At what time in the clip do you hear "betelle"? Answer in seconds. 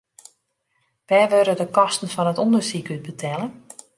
3.07-3.47